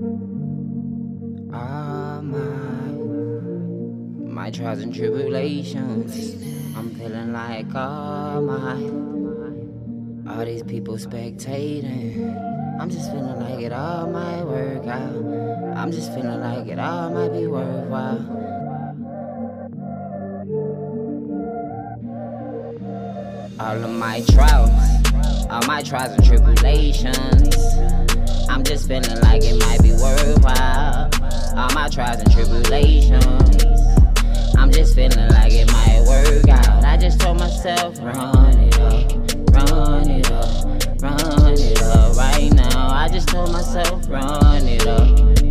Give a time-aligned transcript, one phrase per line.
[0.00, 0.16] All
[2.22, 2.32] my,
[4.32, 6.42] my trials and tribulations.
[6.74, 8.80] I'm feeling like all my,
[10.32, 12.34] all these people spectating.
[12.80, 15.22] I'm just feeling like it all might work out.
[15.76, 18.24] I'm just feeling like it all might be worthwhile.
[23.60, 24.70] All of my trials,
[25.50, 28.09] all my trials and tribulations.
[28.50, 31.08] I'm just feeling like it might be worthwhile.
[31.56, 33.64] All my trials and tribulations.
[34.56, 36.84] I'm just feeling like it might work out.
[36.84, 39.12] I just told myself, run it up,
[39.52, 40.64] run it up,
[41.00, 42.90] run it up right now.
[42.92, 45.49] I just told myself, run it up,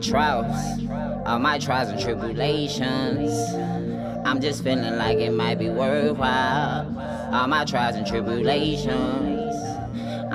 [0.00, 0.82] trials,
[1.26, 3.54] all my trials and tribulations.
[4.24, 6.98] I'm just feeling like it might be worthwhile.
[7.32, 9.29] All my trials and tribulations.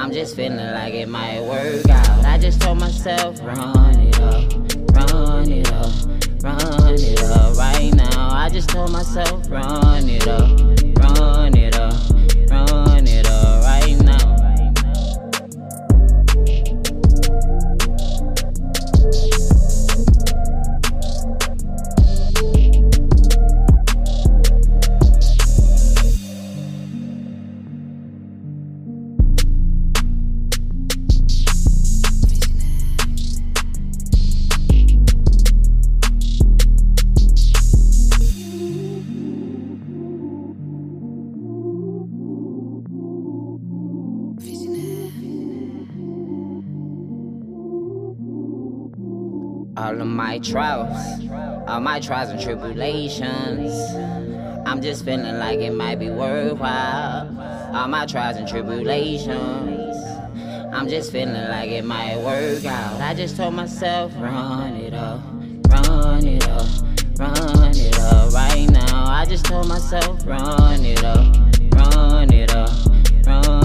[0.05, 2.25] I'm just feeling like it might work out.
[2.25, 4.53] I just told myself, run it up,
[4.93, 5.91] run it up,
[6.43, 8.29] run it up right now.
[8.31, 10.59] I just told myself, run it up,
[10.99, 11.95] run it up,
[12.51, 12.84] run
[49.77, 51.29] all of my trials,
[51.67, 53.73] all my trials and tribulations.
[54.65, 57.75] I'm just feeling like it might be worthwhile.
[57.75, 59.97] All my trials and tribulations.
[60.73, 63.01] I'm just feeling like it might work out.
[63.01, 65.21] I just told myself, run it up,
[65.69, 66.67] run it up,
[67.17, 69.05] run it up right now.
[69.09, 71.35] I just told myself, run it up,
[71.73, 72.71] run it up,
[73.25, 73.64] run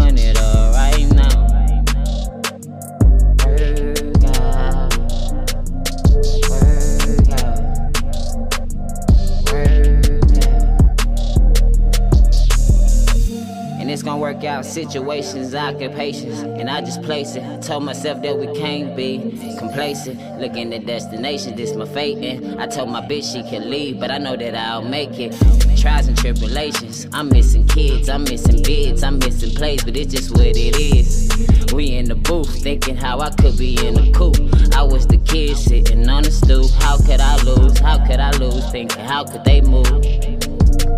[14.61, 17.43] it's gonna work out situations, occupations, and I just place it.
[17.43, 19.19] I Told myself that we can't be
[19.59, 20.19] complacent.
[20.41, 22.19] Looking at destination, this my fate.
[22.19, 25.35] And I told my bitch she can leave, but I know that I'll make it.
[25.79, 30.31] Trials and tribulations, I'm missing kids, I'm missing bids, I'm missing plays, but it's just
[30.33, 31.31] what it is.
[31.73, 34.37] We in the booth, thinking how I could be in the coop.
[34.75, 36.71] I was the kid sitting on the stoop.
[36.83, 37.79] How could I lose?
[37.79, 38.69] How could I lose?
[38.71, 39.87] Thinking how could they move?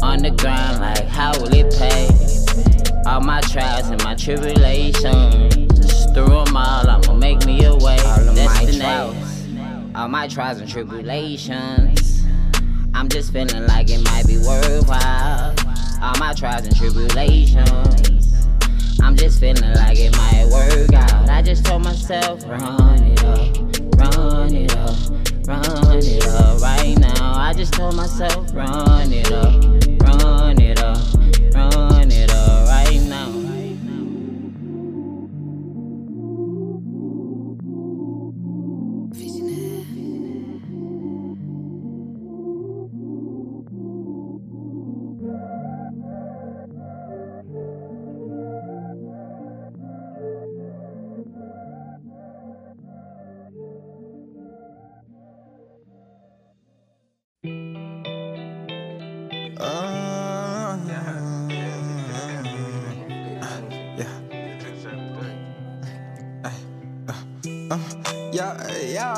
[0.03, 2.22] On the ground, like how will it pay?
[3.05, 5.55] All my trials and my tribulations.
[6.15, 7.99] Through them all, I'ma make me a way.
[8.05, 9.17] All of my trials,
[9.95, 12.25] all my trials and tribulations.
[12.95, 15.55] I'm just feeling like it might be worthwhile.
[16.03, 18.47] All my trials and tribulations.
[19.01, 21.29] I'm just feeling like it might work out.
[21.29, 23.57] I just told myself, run it up,
[23.97, 24.97] run it up,
[25.49, 27.35] run it up right now.
[27.37, 29.55] I just told myself, run it up,
[68.33, 69.13] yeah, yeah,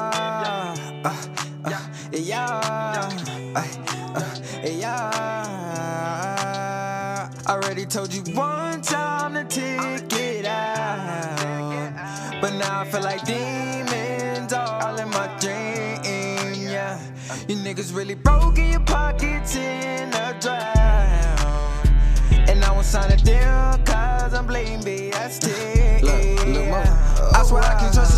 [1.05, 1.08] uh,
[1.64, 2.61] uh, yeah,
[3.55, 3.62] uh,
[4.16, 4.34] uh,
[4.64, 5.11] yeah.
[7.46, 13.25] I already told you one time to take it out, but now I feel like
[13.25, 16.02] demons all in my dream.
[16.69, 16.99] Yeah,
[17.46, 21.87] you niggas really broke in your pockets in a drought,
[22.49, 26.02] and I won't sign a deal cause I'm bleeding BST.
[26.02, 26.88] Look, look,
[27.32, 28.13] I swear I can trust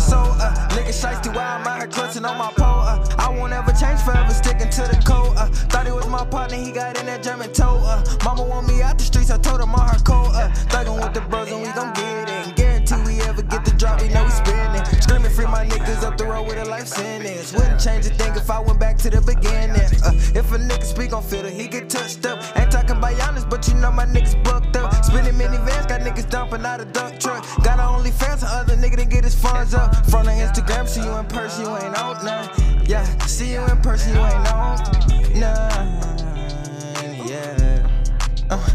[0.87, 2.65] nigga shiesty while I'm out here clutching on my pole.
[2.65, 5.35] Uh, I won't ever change forever, sticking to the code.
[5.37, 7.81] Uh, thought he was my partner, he got in that German toe.
[7.83, 10.29] Uh, mama want me out the streets, I told her my heart cold.
[10.33, 12.55] Uh, thugging with the bros and we gon' get it.
[12.55, 14.83] Guarantee we ever get the drop, we know we spinning.
[15.01, 17.53] Screaming free my niggas up the road with a life sentence.
[17.53, 19.89] Wouldn't change a thing if I went back to the beginning.
[20.03, 22.39] Uh, if a nigga speak on filter, he get touched up.
[22.57, 24.66] Ain't talking about honest, but you know my niggas bucked
[26.17, 27.43] niggas dumping out a dump truck.
[27.63, 29.95] Got our OnlyFans, and other nigga get his funds up.
[30.07, 32.49] Front of Instagram, see you in person, you ain't on none.
[32.85, 34.79] Yeah, see you in person, you ain't on
[35.39, 37.27] none.
[37.27, 37.87] Yeah.
[38.49, 38.69] Uh,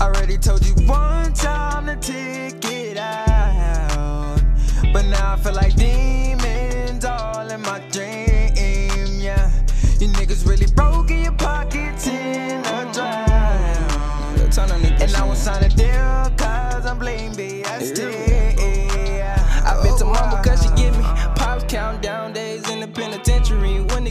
[0.00, 4.40] already told you one time to take it out.
[4.92, 5.95] But now I feel like demons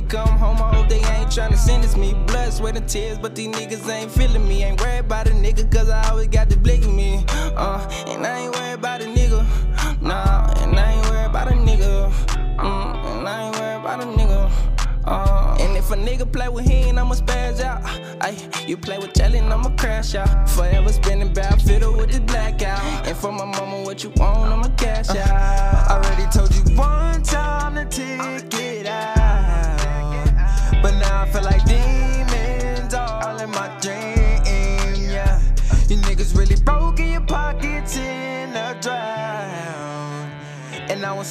[0.07, 2.13] come home, I hope they ain't tryna sentence me.
[2.27, 4.63] Blood, sweat, and tears, but these niggas ain't feeling me.
[4.63, 7.23] Ain't worried about a nigga cause I always got the blick in me.
[7.29, 9.45] Uh, and I ain't worried about a nigga.
[10.01, 12.11] Nah, and I ain't worried about a nigga.
[12.57, 14.51] Mm, and I ain't worried about a nigga.
[15.05, 17.83] Uh, and if a nigga play with him, I'ma spaz out.
[18.21, 18.35] Ay,
[18.67, 20.49] you play with jelly, I'ma crash out.
[20.49, 22.81] Forever spinning bad fiddle with this blackout.
[23.07, 25.17] And for my mama, what you want, I'ma cash out.
[25.17, 26.64] I already told you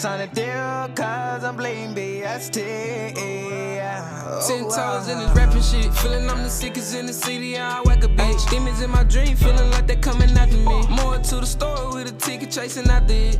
[0.04, 3.14] sign a deal cause I'm blame BST.
[3.16, 5.94] Oh, Ten toes in this rapping shit.
[5.94, 8.50] Feeling I'm the sickest in the city, I whack a bitch.
[8.50, 10.86] Demons in my dream, feeling like they coming after me.
[10.88, 13.38] More to the store with a ticket chasing after it.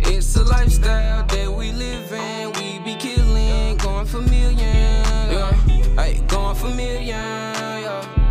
[0.00, 2.52] It's a lifestyle that we live in.
[2.52, 4.62] We be killing, going for millions.
[4.62, 6.12] Yeah.
[6.28, 7.08] Going for millions.
[7.08, 8.26] Yeah.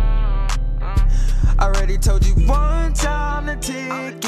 [1.56, 4.25] I already told you one time to take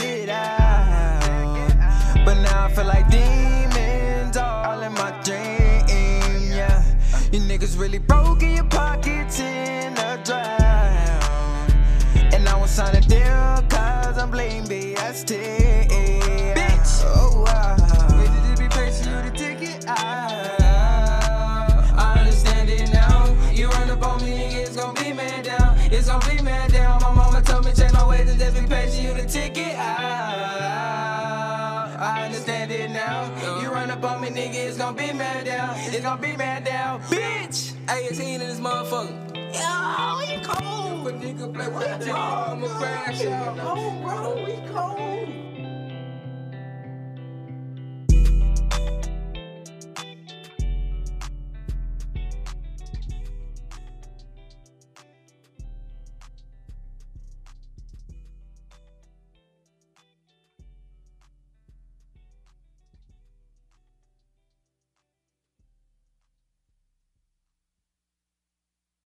[7.58, 11.70] niggas really broke in your pockets in a drown.
[12.32, 15.57] And I was sign a deal cause I'm blame BST.
[34.48, 35.74] Nigga, it's gon' be man down.
[35.76, 37.72] It's gonna be man down, bitch.
[37.88, 39.34] Hey, it's in this motherfucker.
[39.34, 41.06] Yo, he cold.
[41.06, 43.58] If a nigga play with I'ma crash out.
[43.60, 45.47] Oh, bro, we cold.